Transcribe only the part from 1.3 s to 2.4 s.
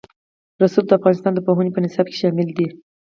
د پوهنې په نصاب کې